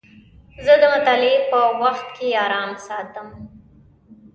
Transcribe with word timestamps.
زه 0.65 0.73
د 0.81 0.83
مطالعې 0.93 1.37
په 1.51 1.59
وخت 1.81 2.07
کې 2.15 2.27
ارام 2.45 2.71
ساتم. 2.85 3.27